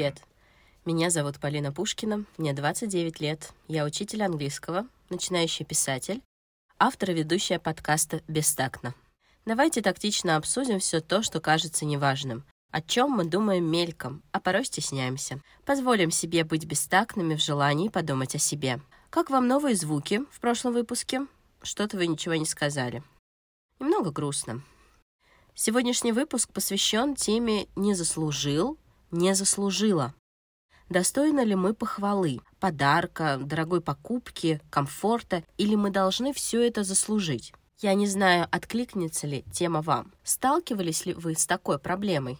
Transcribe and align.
привет! 0.00 0.22
Меня 0.86 1.10
зовут 1.10 1.38
Полина 1.38 1.72
Пушкина, 1.72 2.24
мне 2.38 2.54
29 2.54 3.20
лет, 3.20 3.52
я 3.68 3.84
учитель 3.84 4.22
английского, 4.22 4.86
начинающий 5.10 5.66
писатель, 5.66 6.22
автор 6.78 7.10
и 7.10 7.12
ведущая 7.12 7.58
подкаста 7.58 8.22
«Бестактно». 8.26 8.94
Давайте 9.44 9.82
тактично 9.82 10.36
обсудим 10.36 10.78
все 10.78 11.02
то, 11.02 11.22
что 11.22 11.38
кажется 11.38 11.84
неважным, 11.84 12.44
о 12.70 12.80
чем 12.80 13.10
мы 13.10 13.26
думаем 13.26 13.70
мельком, 13.70 14.22
а 14.32 14.40
порой 14.40 14.64
стесняемся. 14.64 15.42
Позволим 15.66 16.10
себе 16.10 16.44
быть 16.44 16.64
бестактными 16.64 17.34
в 17.34 17.42
желании 17.42 17.90
подумать 17.90 18.34
о 18.34 18.38
себе. 18.38 18.80
Как 19.10 19.28
вам 19.28 19.48
новые 19.48 19.76
звуки 19.76 20.22
в 20.32 20.40
прошлом 20.40 20.72
выпуске? 20.72 21.26
Что-то 21.60 21.98
вы 21.98 22.06
ничего 22.06 22.36
не 22.36 22.46
сказали. 22.46 23.02
Немного 23.78 24.12
грустно. 24.12 24.62
Сегодняшний 25.54 26.12
выпуск 26.12 26.50
посвящен 26.54 27.16
теме 27.16 27.66
«Не 27.76 27.92
заслужил, 27.92 28.78
не 29.10 29.34
заслужила». 29.34 30.14
Достойны 30.90 31.42
ли 31.42 31.54
мы 31.54 31.72
похвалы, 31.72 32.40
подарка, 32.58 33.38
дорогой 33.40 33.80
покупки, 33.80 34.60
комфорта, 34.70 35.44
или 35.56 35.76
мы 35.76 35.90
должны 35.90 36.32
все 36.32 36.66
это 36.66 36.82
заслужить? 36.82 37.52
Я 37.78 37.94
не 37.94 38.08
знаю, 38.08 38.48
откликнется 38.50 39.28
ли 39.28 39.44
тема 39.52 39.82
вам. 39.82 40.12
Сталкивались 40.24 41.06
ли 41.06 41.14
вы 41.14 41.36
с 41.36 41.46
такой 41.46 41.78
проблемой? 41.78 42.38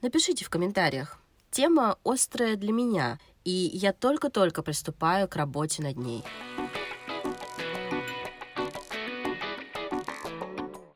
Напишите 0.00 0.46
в 0.46 0.50
комментариях. 0.50 1.18
Тема 1.50 1.98
острая 2.04 2.56
для 2.56 2.72
меня, 2.72 3.18
и 3.44 3.50
я 3.50 3.92
только-только 3.92 4.62
приступаю 4.62 5.28
к 5.28 5.36
работе 5.36 5.82
над 5.82 5.98
ней. 5.98 6.24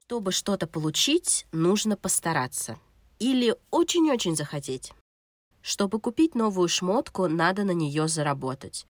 Чтобы 0.07 0.33
что-то 0.33 0.67
получить, 0.67 1.47
нужно 1.53 1.97
постараться. 1.97 2.79
Или 3.23 3.55
очень-очень 3.71 4.35
захотеть. 4.35 4.93
Чтобы 5.61 6.01
купить 6.01 6.35
новую 6.35 6.67
шмотку, 6.67 7.29
надо 7.29 7.63
на 7.63 7.71
нее 7.71 8.09
заработать. 8.09 8.85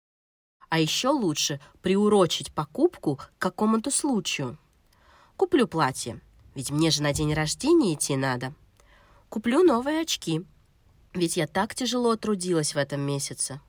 А 0.70 0.80
еще 0.80 1.10
лучше 1.10 1.60
приурочить 1.82 2.54
покупку 2.54 3.18
к 3.18 3.30
какому-то 3.40 3.92
случаю. 3.92 4.58
Куплю 5.36 5.68
платье, 5.68 6.22
ведь 6.56 6.72
мне 6.72 6.92
же 6.92 7.04
на 7.04 7.12
день 7.12 7.34
рождения 7.34 7.94
идти 7.94 8.16
надо. 8.16 8.54
Куплю 9.28 9.64
новые 9.64 10.00
очки, 10.00 10.46
ведь 11.14 11.36
я 11.36 11.46
так 11.46 11.76
тяжело 11.76 12.16
трудилась 12.16 12.74
в 12.74 12.78
этом 12.78 13.02
месяце. 13.02 13.60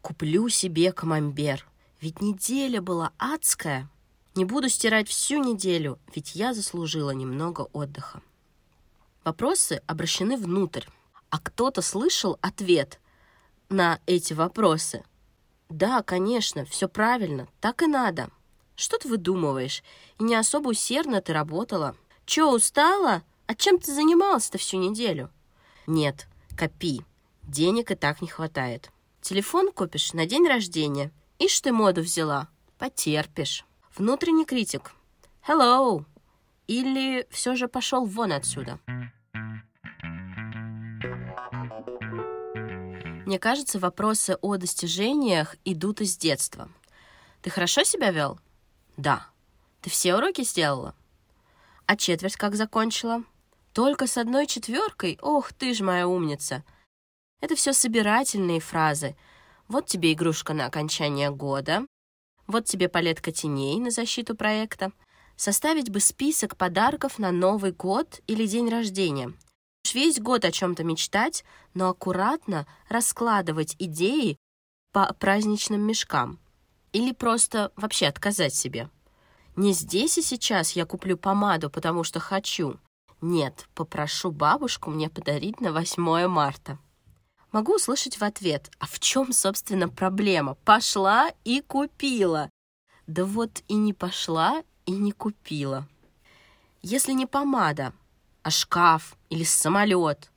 Куплю 0.00 0.48
себе 0.48 0.90
камамбер, 0.90 1.66
ведь 2.00 2.22
неделя 2.22 2.80
была 2.80 3.12
адская. 3.18 3.90
Не 4.34 4.46
буду 4.46 4.70
стирать 4.70 5.06
всю 5.06 5.44
неделю, 5.44 5.98
ведь 6.14 6.34
я 6.34 6.54
заслужила 6.54 7.10
немного 7.10 7.68
отдыха. 7.74 8.22
Вопросы 9.28 9.82
обращены 9.86 10.38
внутрь, 10.38 10.86
а 11.28 11.38
кто-то 11.38 11.82
слышал 11.82 12.38
ответ 12.40 12.98
на 13.68 14.00
эти 14.06 14.32
вопросы. 14.32 15.04
Да, 15.68 16.02
конечно, 16.02 16.64
все 16.64 16.88
правильно, 16.88 17.46
так 17.60 17.82
и 17.82 17.86
надо. 17.86 18.30
Что 18.74 18.96
ты 18.96 19.06
выдумываешь? 19.06 19.82
И 20.18 20.24
не 20.24 20.34
особо 20.34 20.68
усердно 20.68 21.20
ты 21.20 21.34
работала. 21.34 21.94
Че, 22.24 22.50
устала? 22.50 23.22
А 23.46 23.54
чем 23.54 23.78
ты 23.78 23.92
занималась-то 23.92 24.56
всю 24.56 24.78
неделю? 24.78 25.28
Нет, 25.86 26.26
копи. 26.56 27.02
Денег 27.42 27.90
и 27.90 27.96
так 27.96 28.22
не 28.22 28.28
хватает. 28.28 28.90
Телефон 29.20 29.72
купишь 29.72 30.14
на 30.14 30.24
день 30.24 30.48
рождения. 30.48 31.12
Ишь 31.38 31.60
ты 31.60 31.70
моду 31.70 32.00
взяла. 32.00 32.48
Потерпишь. 32.78 33.66
Внутренний 33.94 34.46
критик. 34.46 34.94
Hello. 35.46 36.06
Или 36.66 37.26
все 37.28 37.56
же 37.56 37.68
пошел 37.68 38.06
вон 38.06 38.32
отсюда. 38.32 38.80
Мне 43.28 43.38
кажется, 43.38 43.78
вопросы 43.78 44.38
о 44.40 44.56
достижениях 44.56 45.56
идут 45.66 46.00
из 46.00 46.16
детства. 46.16 46.70
Ты 47.42 47.50
хорошо 47.50 47.84
себя 47.84 48.10
вел? 48.10 48.40
Да. 48.96 49.26
Ты 49.82 49.90
все 49.90 50.16
уроки 50.16 50.44
сделала? 50.44 50.94
А 51.84 51.94
четверть 51.94 52.36
как 52.36 52.54
закончила? 52.54 53.22
Только 53.74 54.06
с 54.06 54.16
одной 54.16 54.46
четверкой? 54.46 55.18
Ох, 55.20 55.52
ты 55.52 55.74
ж 55.74 55.80
моя 55.80 56.08
умница. 56.08 56.64
Это 57.42 57.54
все 57.54 57.74
собирательные 57.74 58.60
фразы. 58.60 59.14
Вот 59.68 59.84
тебе 59.84 60.14
игрушка 60.14 60.54
на 60.54 60.64
окончание 60.64 61.30
года. 61.30 61.82
Вот 62.46 62.64
тебе 62.64 62.88
палетка 62.88 63.30
теней 63.30 63.78
на 63.78 63.90
защиту 63.90 64.36
проекта. 64.36 64.90
Составить 65.36 65.90
бы 65.90 66.00
список 66.00 66.56
подарков 66.56 67.18
на 67.18 67.30
Новый 67.30 67.72
год 67.72 68.22
или 68.26 68.46
день 68.46 68.70
рождения— 68.70 69.34
весь 69.94 70.20
год 70.20 70.44
о 70.44 70.52
чем-то 70.52 70.84
мечтать, 70.84 71.44
но 71.74 71.88
аккуратно 71.88 72.66
раскладывать 72.88 73.76
идеи 73.78 74.36
по 74.92 75.12
праздничным 75.14 75.80
мешкам. 75.80 76.38
Или 76.92 77.12
просто 77.12 77.72
вообще 77.76 78.06
отказать 78.06 78.54
себе. 78.54 78.88
Не 79.56 79.72
здесь 79.72 80.18
и 80.18 80.22
сейчас 80.22 80.72
я 80.72 80.86
куплю 80.86 81.16
помаду, 81.16 81.68
потому 81.68 82.04
что 82.04 82.20
хочу. 82.20 82.78
Нет, 83.20 83.68
попрошу 83.74 84.30
бабушку 84.30 84.90
мне 84.90 85.10
подарить 85.10 85.60
на 85.60 85.72
8 85.72 86.28
марта. 86.28 86.78
Могу 87.50 87.74
услышать 87.74 88.18
в 88.18 88.24
ответ, 88.24 88.70
а 88.78 88.86
в 88.86 89.00
чем, 89.00 89.32
собственно, 89.32 89.88
проблема? 89.88 90.54
Пошла 90.64 91.30
и 91.44 91.60
купила. 91.60 92.50
Да 93.06 93.24
вот 93.24 93.62
и 93.68 93.74
не 93.74 93.92
пошла, 93.92 94.62
и 94.86 94.92
не 94.92 95.12
купила. 95.12 95.88
Если 96.82 97.12
не 97.12 97.26
помада, 97.26 97.92
а 98.42 98.50
шкаф 98.50 99.16
или 99.30 99.44
самолет, 99.44 100.30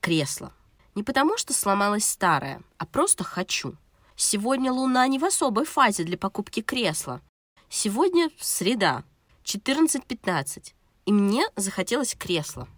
кресло. 0.00 0.52
Не 0.94 1.02
потому, 1.02 1.38
что 1.38 1.52
сломалось 1.52 2.04
старое, 2.04 2.62
а 2.78 2.86
просто 2.86 3.24
хочу. 3.24 3.76
Сегодня 4.16 4.72
Луна 4.72 5.06
не 5.08 5.18
в 5.18 5.24
особой 5.24 5.64
фазе 5.64 6.04
для 6.04 6.18
покупки 6.18 6.60
кресла. 6.60 7.22
Сегодня 7.68 8.30
среда, 8.38 9.04
14.15, 9.44 10.74
и 11.06 11.12
мне 11.12 11.46
захотелось 11.56 12.14
кресла. 12.14 12.68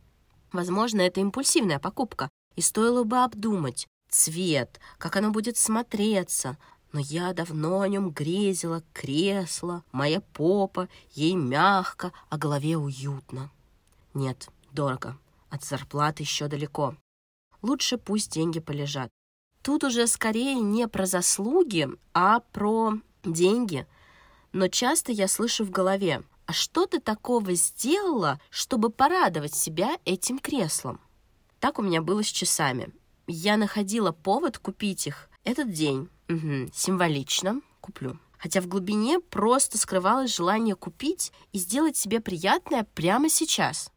Возможно, 0.53 1.01
это 1.01 1.21
импульсивная 1.21 1.79
покупка, 1.79 2.29
и 2.55 2.61
стоило 2.61 3.05
бы 3.05 3.25
обдумать 3.25 3.87
цвет, 4.09 4.79
как 4.99 5.17
оно 5.17 5.31
будет 5.31 5.57
смотреться, 5.57 6.59
но 6.93 7.01
я 7.01 7.33
давно 7.33 7.81
о 7.81 7.89
нем 7.89 8.11
грезила, 8.11 8.83
кресло, 8.93 9.83
моя 9.93 10.21
попа, 10.21 10.89
ей 11.13 11.35
мягко, 11.35 12.13
а 12.29 12.37
голове 12.37 12.77
уютно. 12.77 13.51
Нет, 14.15 14.49
дорого. 14.73 15.19
От 15.51 15.65
зарплаты 15.65 16.23
еще 16.23 16.49
далеко. 16.49 16.97
Лучше 17.63 17.99
пусть 17.99 18.33
деньги 18.33 18.61
полежат. 18.61 19.11
Тут 19.63 19.85
уже 19.85 20.07
скорее 20.07 20.55
не 20.57 20.89
про 20.89 21.07
заслуги, 21.07 21.89
а 22.15 22.41
про 22.41 22.95
деньги. 23.25 23.87
Но 24.53 24.69
часто 24.69 25.13
я 25.13 25.29
слышу 25.29 25.65
в 25.65 25.71
голове, 25.71 26.23
а 26.47 26.53
что 26.53 26.87
ты 26.87 27.01
такого 27.01 27.55
сделала, 27.55 28.41
чтобы 28.51 28.91
порадовать 28.91 29.55
себя 29.55 29.97
этим 30.05 30.39
креслом? 30.39 31.01
Так 31.61 31.79
у 31.79 31.83
меня 31.83 32.03
было 32.03 32.23
с 32.25 32.27
часами. 32.27 32.93
Я 33.27 33.57
находила 33.57 34.11
повод 34.11 34.59
купить 34.59 35.07
их 35.07 35.31
этот 35.45 35.71
день. 35.71 36.09
Угу, 36.29 36.73
символично 36.75 37.61
куплю. 37.81 38.19
Хотя 38.39 38.61
в 38.61 38.67
глубине 38.67 39.21
просто 39.21 39.79
скрывалось 39.79 40.35
желание 40.35 40.75
купить 40.75 41.33
и 41.53 41.59
сделать 41.59 41.97
себе 41.97 42.21
приятное 42.21 42.85
прямо 42.95 43.29
сейчас. 43.29 43.93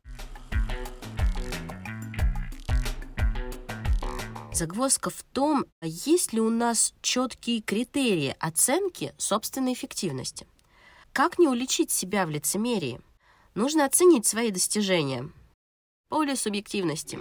Загвоздка 4.55 5.09
в 5.09 5.21
том, 5.33 5.65
есть 5.81 6.31
ли 6.31 6.39
у 6.39 6.49
нас 6.49 6.93
четкие 7.01 7.59
критерии 7.59 8.37
оценки 8.39 9.13
собственной 9.17 9.73
эффективности. 9.73 10.47
Как 11.11 11.37
не 11.37 11.49
уличить 11.49 11.91
себя 11.91 12.25
в 12.25 12.29
лицемерии? 12.29 13.01
Нужно 13.53 13.83
оценить 13.83 14.25
свои 14.25 14.51
достижения. 14.51 15.29
Поле 16.07 16.37
субъективности. 16.37 17.19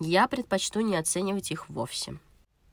Я 0.00 0.28
предпочту 0.28 0.80
не 0.80 0.96
оценивать 0.96 1.50
их 1.50 1.70
вовсе. 1.70 2.18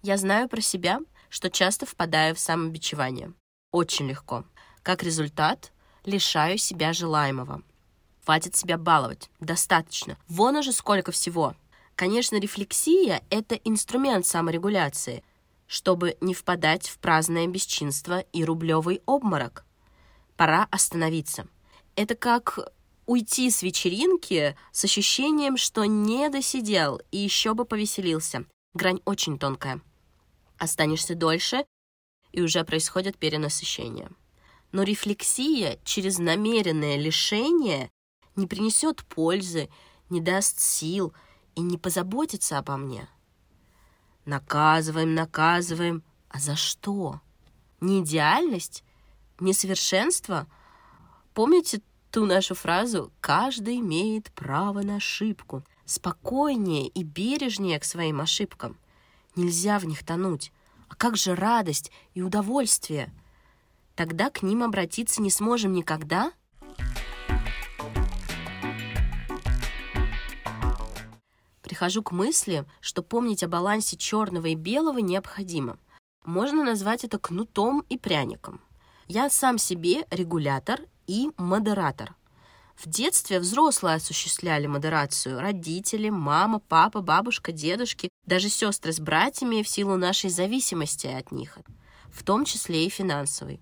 Я 0.01 0.17
знаю 0.17 0.49
про 0.49 0.59
себя, 0.59 0.99
что 1.29 1.49
часто 1.49 1.85
впадаю 1.85 2.35
в 2.35 2.39
самобичевание. 2.39 3.33
Очень 3.71 4.09
легко. 4.09 4.43
Как 4.83 5.01
результат, 5.01 5.71
лишаю 6.03 6.57
себя 6.57 6.91
желаемого. 6.91 7.63
Хватит 8.25 8.55
себя 8.55 8.77
баловать. 8.77 9.29
Достаточно. 9.39 10.17
Вон 10.27 10.57
уже 10.57 10.73
сколько 10.73 11.11
всего. 11.11 11.55
Конечно, 11.95 12.37
рефлексия— 12.37 13.23
это 13.29 13.55
инструмент 13.55 14.25
саморегуляции, 14.25 15.23
чтобы 15.67 16.17
не 16.19 16.33
впадать 16.33 16.89
в 16.89 16.97
праздное 16.99 17.47
бесчинство 17.47 18.19
и 18.19 18.43
рублевый 18.43 19.01
обморок. 19.05 19.65
Пора 20.35 20.67
остановиться. 20.69 21.47
Это 21.95 22.15
как 22.15 22.59
уйти 23.05 23.49
с 23.49 23.61
вечеринки 23.61 24.57
с 24.71 24.83
ощущением, 24.83 25.57
что 25.57 25.85
не 25.85 26.29
досидел 26.29 27.01
и 27.11 27.17
еще 27.17 27.53
бы 27.53 27.65
повеселился. 27.65 28.45
Грань 28.73 28.99
очень 29.05 29.37
тонкая. 29.37 29.81
Останешься 30.57 31.15
дольше, 31.15 31.65
и 32.31 32.41
уже 32.41 32.63
происходит 32.63 33.17
перенасыщение. 33.17 34.09
Но 34.73 34.81
рефлексия 34.81 35.79
через 35.85 36.17
намеренное 36.17 36.97
лишение 36.97 37.91
не 38.35 38.47
принесет 38.47 39.05
пользы, 39.05 39.69
не 40.09 40.19
даст 40.19 40.59
сил 40.59 41.13
и 41.55 41.61
не 41.61 41.77
позаботится 41.77 42.57
обо 42.57 42.75
мне. 42.75 43.07
Наказываем, 44.25 45.13
наказываем. 45.13 46.03
А 46.27 46.39
за 46.39 46.55
что? 46.55 47.21
Не 47.81 48.01
идеальность? 48.01 48.83
Несовершенство? 49.39 50.47
Помните 51.35 51.81
ту 52.09 52.25
нашу 52.25 52.55
фразу 52.55 53.11
«каждый 53.21 53.77
имеет 53.77 54.31
право 54.31 54.81
на 54.81 54.95
ошибку»? 54.95 55.63
Спокойнее 55.85 56.87
и 56.87 57.03
бережнее 57.03 57.79
к 57.79 57.83
своим 57.83 58.21
ошибкам. 58.21 58.79
Нельзя 59.35 59.77
в 59.77 59.85
них 59.85 60.03
тонуть. 60.03 60.51
А 60.89 60.95
как 60.95 61.15
же 61.15 61.35
радость 61.35 61.91
и 62.15 62.23
удовольствие? 62.23 63.13
Тогда 63.95 64.29
к 64.29 64.41
ним 64.41 64.63
обратиться 64.63 65.21
не 65.21 65.29
сможем 65.29 65.73
никогда? 65.73 66.31
Прихожу 71.61 72.03
к 72.03 72.11
мысли, 72.11 72.65
что 72.81 73.03
помнить 73.03 73.43
о 73.43 73.47
балансе 73.47 73.97
черного 73.97 74.47
и 74.47 74.55
белого 74.55 74.99
необходимо. 74.99 75.77
Можно 76.25 76.63
назвать 76.63 77.03
это 77.03 77.19
кнутом 77.19 77.85
и 77.89 77.97
пряником. 77.97 78.61
Я 79.07 79.29
сам 79.29 79.57
себе 79.57 80.05
регулятор 80.09 80.81
и 81.07 81.29
модератор. 81.37 82.15
В 82.75 82.89
детстве 82.89 83.39
взрослые 83.39 83.95
осуществляли 83.95 84.65
модерацию. 84.67 85.39
Родители, 85.39 86.09
мама, 86.09 86.59
папа, 86.59 87.01
бабушка, 87.01 87.51
дедушки, 87.51 88.09
даже 88.25 88.49
сестры 88.49 88.91
с 88.91 88.99
братьями 88.99 89.61
в 89.61 89.67
силу 89.67 89.97
нашей 89.97 90.29
зависимости 90.29 91.07
от 91.07 91.31
них, 91.31 91.59
в 92.11 92.23
том 92.23 92.45
числе 92.45 92.85
и 92.85 92.89
финансовой. 92.89 93.61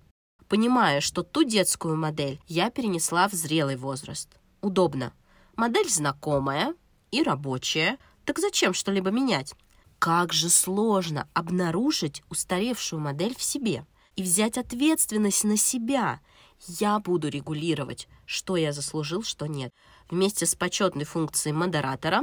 Понимая, 0.52 1.00
что 1.00 1.22
ту 1.22 1.44
детскую 1.44 1.96
модель 1.96 2.38
я 2.46 2.68
перенесла 2.68 3.26
в 3.26 3.32
зрелый 3.32 3.76
возраст. 3.76 4.28
Удобно. 4.60 5.14
Модель 5.56 5.88
знакомая 5.88 6.74
и 7.10 7.22
рабочая, 7.22 7.96
так 8.26 8.38
зачем 8.38 8.74
что-либо 8.74 9.08
менять? 9.08 9.54
Как 9.98 10.34
же 10.34 10.50
сложно 10.50 11.26
обнаружить 11.32 12.22
устаревшую 12.28 13.00
модель 13.00 13.34
в 13.34 13.42
себе 13.42 13.86
и 14.14 14.22
взять 14.22 14.58
ответственность 14.58 15.44
на 15.44 15.56
себя– 15.56 16.20
я 16.68 16.98
буду 16.98 17.28
регулировать, 17.28 18.06
что 18.26 18.56
я 18.56 18.72
заслужил, 18.72 19.22
что 19.22 19.46
нет. 19.46 19.72
Вместе 20.10 20.44
с 20.44 20.54
почетной 20.54 21.04
функцией 21.04 21.56
модератора 21.56 22.20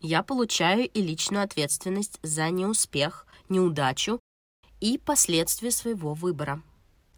я 0.00 0.24
получаю 0.24 0.88
и 0.88 1.00
личную 1.00 1.44
ответственность 1.44 2.18
за 2.22 2.50
неуспех, 2.50 3.26
неудачу 3.48 4.18
и 4.80 4.98
последствия 4.98 5.70
своего 5.70 6.14
выбора. 6.14 6.60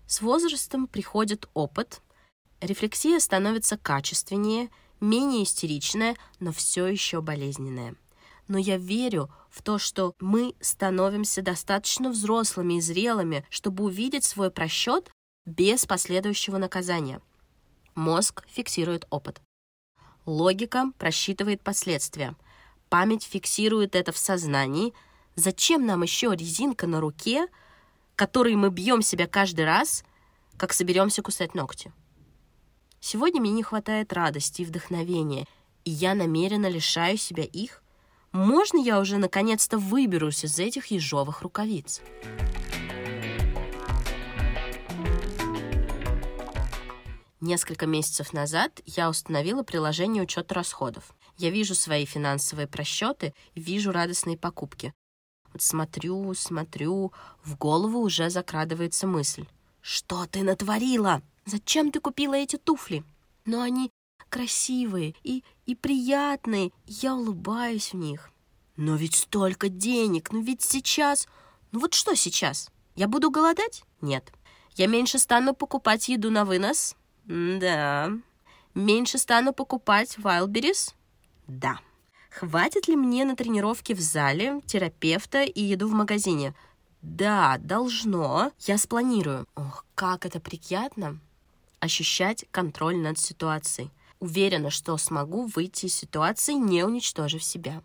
С 0.06 0.20
возрастом 0.20 0.87
приходит 0.87 1.49
опыт, 1.55 2.00
рефлексия 2.61 3.19
становится 3.19 3.76
качественнее, 3.76 4.70
менее 5.00 5.43
истеричная, 5.43 6.17
но 6.38 6.53
все 6.53 6.87
еще 6.87 7.20
болезненная. 7.20 7.97
Но 8.49 8.58
я 8.58 8.79
верю 8.79 9.31
в 9.50 9.62
то, 9.62 9.79
что 9.79 10.14
мы 10.20 10.55
становимся 10.61 11.43
достаточно 11.43 12.11
взрослыми 12.11 12.75
и 12.75 12.81
зрелыми, 12.81 13.44
чтобы 13.50 13.85
увидеть 13.85 14.25
свой 14.25 14.50
просчет 14.50 15.11
без 15.44 15.87
последующего 15.87 16.58
наказания. 16.58 17.20
Мозг 17.97 18.44
фиксирует 18.49 19.06
опыт. 19.11 19.41
Логика 20.25 20.93
просчитывает 20.99 21.62
последствия. 21.62 22.37
Память 22.88 23.25
фиксирует 23.25 23.97
это 23.97 24.12
в 24.12 24.19
сознании. 24.19 24.94
Зачем 25.35 25.87
нам 25.87 26.03
еще 26.03 26.35
резинка 26.35 26.87
на 26.87 27.00
руке, 27.00 27.49
которой 28.16 28.56
мы 28.56 28.70
бьем 28.70 29.02
себя 29.02 29.26
каждый 29.26 29.66
раз, 29.66 30.02
как 30.56 30.72
соберемся 30.72 31.22
кусать 31.22 31.54
ногти? 31.54 31.92
Сегодня 32.98 33.40
мне 33.40 33.52
не 33.52 33.62
хватает 33.62 34.12
радости 34.14 34.62
и 34.62 34.64
вдохновения, 34.64 35.46
и 35.84 35.90
я 35.90 36.14
намеренно 36.14 36.68
лишаю 36.68 37.18
себя 37.18 37.44
их. 37.44 37.82
Можно 38.32 38.78
я 38.78 38.98
уже 38.98 39.18
наконец-то 39.18 39.78
выберусь 39.78 40.44
из 40.44 40.58
этих 40.58 40.86
ежовых 40.86 41.42
рукавиц? 41.42 42.00
Несколько 47.40 47.86
месяцев 47.86 48.32
назад 48.32 48.80
я 48.86 49.10
установила 49.10 49.62
приложение 49.62 50.22
учета 50.22 50.54
расходов. 50.54 51.14
Я 51.36 51.50
вижу 51.50 51.74
свои 51.74 52.06
финансовые 52.06 52.66
просчеты, 52.66 53.34
вижу 53.54 53.92
радостные 53.92 54.38
покупки. 54.38 54.94
Смотрю, 55.62 56.35
смотрю, 56.35 57.12
в 57.44 57.56
голову 57.56 58.00
уже 58.00 58.31
закрадывается 58.31 59.06
мысль. 59.06 59.47
Что 59.81 60.26
ты 60.26 60.43
натворила? 60.43 61.23
Зачем 61.44 61.93
ты 61.93 62.00
купила 62.00 62.35
эти 62.35 62.56
туфли? 62.56 63.05
Но 63.44 63.61
они 63.61 63.91
красивые 64.29 65.14
и, 65.23 65.44
и 65.67 65.75
приятные, 65.75 66.73
я 66.87 67.14
улыбаюсь 67.14 67.93
в 67.93 67.97
них. 67.97 68.31
Но 68.76 68.97
ведь 68.97 69.14
столько 69.14 69.69
денег, 69.69 70.32
ну 70.32 70.43
ведь 70.43 70.62
сейчас... 70.62 71.29
Ну 71.73 71.81
вот 71.81 71.94
что 71.94 72.14
сейчас? 72.14 72.70
Я 72.94 73.08
буду 73.08 73.31
голодать? 73.31 73.85
Нет. 74.00 74.32
Я 74.75 74.87
меньше 74.87 75.19
стану 75.19 75.55
покупать 75.55 76.08
еду 76.08 76.31
на 76.31 76.44
вынос? 76.44 76.97
Да. 77.25 78.11
Меньше 78.75 79.19
стану 79.19 79.53
покупать 79.53 80.19
Wildberries? 80.19 80.94
Да. 81.47 81.81
Хватит 82.38 82.86
ли 82.86 82.96
мне 82.96 83.24
на 83.24 83.34
тренировки 83.34 83.94
в 83.94 84.00
зале, 84.00 84.60
терапевта 84.66 85.42
и 85.42 85.62
еду 85.62 85.88
в 85.88 85.92
магазине? 85.92 86.54
Да, 87.00 87.56
должно. 87.58 88.52
Я 88.58 88.76
спланирую. 88.76 89.46
Ох, 89.54 89.86
как 89.94 90.26
это 90.26 90.38
приятно 90.38 91.18
ощущать 91.80 92.44
контроль 92.50 92.98
над 92.98 93.18
ситуацией. 93.18 93.90
Уверена, 94.20 94.68
что 94.68 94.98
смогу 94.98 95.46
выйти 95.46 95.86
из 95.86 95.94
ситуации, 95.94 96.52
не 96.52 96.84
уничтожив 96.84 97.42
себя. 97.42 97.82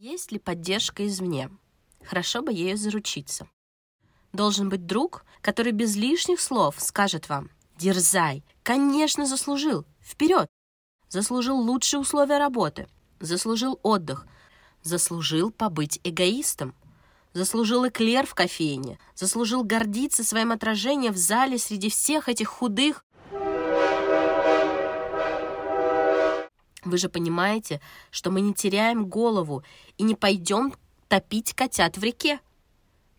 Есть 0.00 0.32
ли 0.32 0.40
поддержка 0.40 1.06
извне? 1.06 1.48
Хорошо 2.04 2.42
бы 2.42 2.52
ею 2.52 2.76
заручиться 2.76 3.46
должен 4.32 4.68
быть 4.68 4.86
друг, 4.86 5.24
который 5.40 5.72
без 5.72 5.96
лишних 5.96 6.40
слов 6.40 6.76
скажет 6.78 7.28
вам 7.28 7.50
«Дерзай! 7.80 8.44
Конечно, 8.62 9.24
заслужил! 9.24 9.86
Вперед!» 10.02 10.48
Заслужил 11.08 11.56
лучшие 11.56 12.00
условия 12.00 12.36
работы, 12.36 12.86
заслужил 13.20 13.80
отдых, 13.82 14.26
заслужил 14.82 15.50
побыть 15.50 15.98
эгоистом, 16.04 16.74
заслужил 17.32 17.88
эклер 17.88 18.26
в 18.26 18.34
кофейне, 18.34 18.98
заслужил 19.14 19.64
гордиться 19.64 20.24
своим 20.24 20.52
отражением 20.52 21.14
в 21.14 21.16
зале 21.16 21.56
среди 21.56 21.88
всех 21.88 22.28
этих 22.28 22.48
худых. 22.48 23.02
Вы 26.84 26.98
же 26.98 27.08
понимаете, 27.08 27.80
что 28.10 28.30
мы 28.30 28.42
не 28.42 28.52
теряем 28.52 29.06
голову 29.06 29.64
и 29.96 30.02
не 30.02 30.14
пойдем 30.14 30.74
топить 31.08 31.54
котят 31.54 31.96
в 31.96 32.04
реке. 32.04 32.40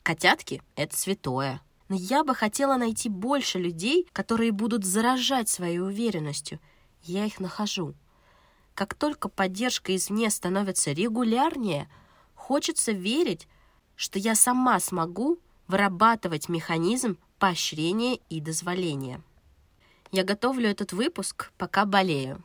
Котятки— 0.04 0.62
это 0.76 0.96
святое. 0.96 1.62
Но 1.92 1.98
я 1.98 2.24
бы 2.24 2.34
хотела 2.34 2.78
найти 2.78 3.10
больше 3.10 3.60
людей, 3.60 4.08
которые 4.14 4.54
будут 4.54 4.86
заражать 4.86 5.50
своей 5.50 5.80
уверенностью. 5.80 6.58
Я 7.04 7.26
их 7.26 7.42
нахожу. 7.42 7.96
Как 8.76 8.94
только 8.94 9.28
поддержка 9.28 9.94
извне 9.94 10.30
становится 10.30 10.94
регулярнее, 10.94 11.90
хочется 12.34 12.94
верить, 12.94 13.46
что 13.98 14.20
я 14.20 14.36
сама 14.36 14.80
смогу 14.80 15.38
вырабатывать 15.68 16.48
механизм 16.48 17.18
поощрения 17.40 18.22
и 18.30 18.40
дозволения. 18.40 19.22
Я 20.14 20.24
готовлю 20.24 20.70
этот 20.70 20.94
выпуск, 20.94 21.52
пока 21.58 21.84
болею. 21.84 22.42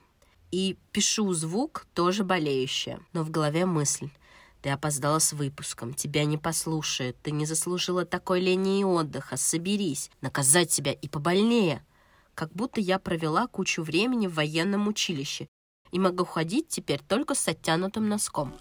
И 0.51 0.77
пишу 0.91 1.33
звук, 1.35 1.87
тоже 1.95 2.25
болеющая, 2.25 2.99
но 3.13 3.23
в 3.23 3.31
голове 3.31 3.65
мысль— 3.65 4.11
ты 4.67 4.71
опоздала 4.71 5.21
с 5.21 5.33
выпуском, 5.33 5.95
тебя 5.95 6.25
не 6.25 6.39
послушают, 6.39 7.17
ты 7.23 7.31
не 7.31 7.47
заслужила 7.47 8.05
такой 8.05 8.41
линии 8.41 8.83
отдыха, 8.83 9.37
соберись, 9.37 10.11
наказать 10.23 10.73
себя 10.73 10.91
и 10.91 11.07
побольнее. 11.07 11.87
Как 12.35 12.51
будто 12.53 12.81
я 12.81 12.99
провела 12.99 13.47
кучу 13.47 13.85
времени 13.85 14.27
в 14.27 14.35
военном 14.35 14.89
училище 14.89 15.47
и 15.93 16.01
могу 16.01 16.25
ходить 16.25 16.67
теперь 16.67 17.01
только 17.01 17.37
с 17.37 17.47
оттянутым 17.47 18.09
носком. 18.09 18.59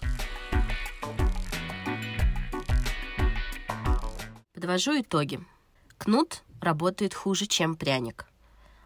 Подвожу 4.54 5.00
итоги. 5.00 5.40
Кнут 5.98 6.44
работает 6.60 7.14
хуже, 7.14 7.46
чем 7.46 7.74
пряник. 7.74 8.28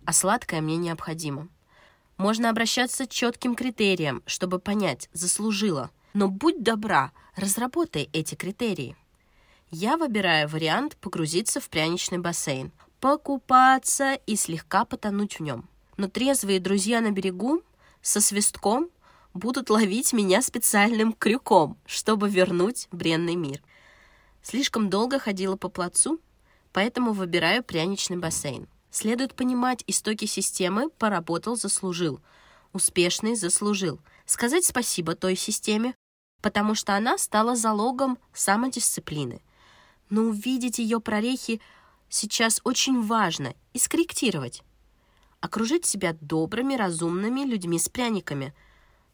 А 0.07 0.15
сладкое 0.15 0.63
мне 0.63 0.79
необходимо. 0.79 1.49
Можно 2.17 2.49
обращаться 2.49 3.05
к 3.05 3.11
четким 3.11 3.57
критериям, 3.57 4.23
чтобы 4.25 4.59
понять, 4.59 5.11
заслужила– 5.13 5.91
но 6.13 6.29
будь 6.29 6.63
добра, 6.63 7.13
разработай 7.37 8.09
эти 8.13 8.35
критерии. 8.35 8.97
Я 9.71 9.97
выбираю 9.97 10.49
вариант 10.49 10.97
погрузиться 10.97 11.61
в 11.61 11.69
пряничный 11.69 12.19
бассейн, 12.19 12.73
покупаться 13.01 14.15
и 14.27 14.37
слегка 14.37 14.85
потонуть 14.85 15.39
в 15.39 15.43
нем. 15.43 15.69
Но 15.97 16.09
трезвые 16.09 16.61
друзья 16.61 17.01
на 17.01 17.11
берегу 17.11 17.63
со 18.03 18.21
свистком 18.21 18.89
будут 19.35 19.71
ловить 19.71 20.13
меня 20.13 20.43
специальным 20.43 21.13
крюком, 21.13 21.77
чтобы 21.87 22.29
вернуть 22.29 22.89
бренный 22.91 23.37
мир. 23.37 23.63
Слишком 24.43 24.91
долго 24.91 25.19
ходила 25.19 25.57
по 25.57 25.69
плацу, 25.69 26.21
поэтому 26.73 27.13
выбираю 27.13 27.63
пряничный 27.63 28.17
бассейн. 28.17 28.67
Следует 28.91 29.35
понимать, 29.35 29.85
истоки 29.87 30.25
системы 30.25 30.91
поработал, 30.91 31.57
заслужил. 31.57 32.21
Успешный 32.73 33.37
заслужил. 33.37 34.01
Сказать 34.27 34.65
спасибо 34.65 35.15
той 35.15 35.37
системе, 35.37 35.95
потому 36.43 36.75
что 36.75 36.95
она 36.97 37.19
стала 37.19 37.57
залогом 37.57 38.19
самодисциплины. 38.33 39.43
Но 40.09 40.23
увидеть 40.23 40.79
ее 40.79 41.01
прорехи 41.01 41.61
сейчас 42.09 42.61
очень 42.65 43.03
важно 43.03 43.55
и 43.73 43.79
скорректировать. 43.79 44.63
Окружить 45.41 45.87
себя 45.87 46.17
добрыми, 46.21 46.75
разумными 46.75 47.43
людьми 47.43 47.79
с 47.79 47.89
пряниками, 47.89 48.55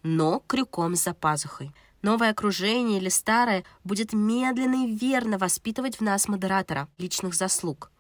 но 0.03 0.43
крюком 0.47 0.97
за 0.97 1.15
пазухой. 1.15 1.73
Новое 2.03 2.31
окружение 2.31 2.99
или 2.99 3.09
старое 3.09 3.65
будет 3.85 4.13
медленно 4.13 4.87
и 4.87 4.95
верно 4.95 5.39
воспитывать 5.39 5.97
в 5.97 6.03
нас 6.03 6.29
модератора 6.29 6.89
личных 6.99 7.35
заслуг. 7.35 7.91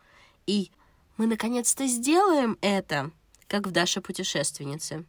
И 0.46 0.70
мы 1.16 1.26
наконец-то 1.26 1.86
сделаем 1.86 2.58
это, 2.60 3.10
как 3.48 3.66
в 3.66 3.70
Даше 3.70 4.00
путешественнице. 4.00 5.04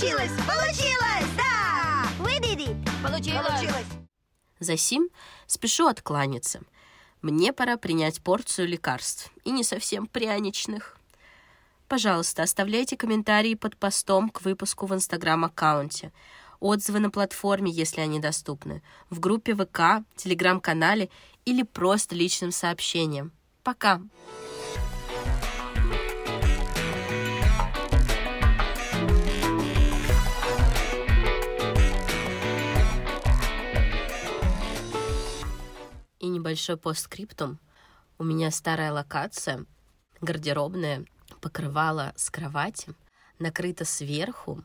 Получилось! 0.00 0.30
Получилось! 0.46 1.30
Да! 1.36 2.08
We 2.20 2.40
did 2.40 2.56
it! 2.56 3.02
Получилось. 3.02 3.46
Получилось! 3.46 3.86
Засим 4.58 5.10
спешу 5.46 5.88
откланяться. 5.88 6.62
Мне 7.20 7.52
пора 7.52 7.76
принять 7.76 8.22
порцию 8.22 8.68
лекарств, 8.68 9.30
и 9.44 9.50
не 9.50 9.62
совсем 9.62 10.06
пряничных. 10.06 10.96
Пожалуйста, 11.86 12.44
оставляйте 12.44 12.96
комментарии 12.96 13.52
под 13.52 13.76
постом 13.76 14.30
к 14.30 14.40
выпуску 14.40 14.86
в 14.86 14.94
Инстаграм-аккаунте, 14.94 16.12
отзывы 16.60 17.00
на 17.00 17.10
платформе, 17.10 17.70
если 17.70 18.00
они 18.00 18.20
доступны, 18.20 18.82
в 19.10 19.20
группе 19.20 19.54
ВК, 19.54 20.02
Телеграм-канале 20.16 21.10
или 21.44 21.62
просто 21.62 22.14
личным 22.14 22.52
сообщением. 22.52 23.32
Пока! 23.62 24.00
И 24.00 24.59
небольшой 36.50 36.76
постскриптум. 36.76 37.60
У 38.18 38.24
меня 38.24 38.50
старая 38.50 38.92
локация, 38.92 39.66
гардеробная, 40.20 41.04
покрывало 41.40 42.12
с 42.16 42.28
кровати, 42.28 42.92
накрыто 43.38 43.84
сверху. 43.84 44.60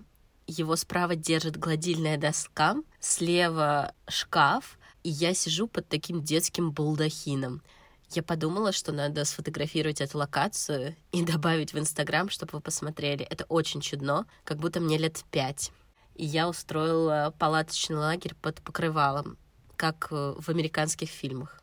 Его 0.48 0.75
справа 0.77 1.15
держит 1.15 1.58
гладильная 1.58 2.18
доска, 2.18 2.77
слева 3.00 3.94
шкаф, 4.08 4.80
и 5.04 5.10
я 5.10 5.36
сижу 5.36 5.68
под 5.68 5.88
таким 5.88 6.24
детским 6.24 6.72
балдахином. 6.72 7.62
Я 8.10 8.24
подумала, 8.24 8.72
что 8.72 8.92
надо 8.92 9.24
сфотографировать 9.24 10.01
эту 10.01 10.18
локацию 10.18 10.96
и 11.12 11.24
добавить 11.34 11.74
в 11.74 11.77
Инстаграм, 11.77 12.32
чтобы 12.32 12.54
вы 12.54 12.62
посмотрели. 12.62 13.25
Это 13.25 13.46
очень 13.46 13.82
чудно, 13.82 14.25
как 14.44 14.58
будто 14.58 14.80
мне 14.80 14.98
лет 14.98 15.24
пять. 15.30 15.72
И 16.15 16.25
я 16.25 16.50
устроила 16.50 17.32
палаточный 17.38 17.98
лагерь 17.98 18.34
под 18.42 18.60
покрывалом, 18.63 19.38
как 19.75 20.08
э, 20.10 20.34
в 20.39 20.50
американских 20.50 21.10
фильмах. 21.10 21.62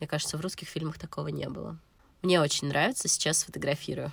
Мне 0.00 0.08
кажется, 0.08 0.38
в 0.38 0.40
русских 0.40 0.66
фильмах 0.66 0.98
такого 0.98 1.28
не 1.28 1.48
было. 1.48 1.78
Мне 2.22 2.40
очень 2.40 2.68
нравится, 2.68 3.06
сейчас 3.06 3.38
сфотографирую. 3.38 4.12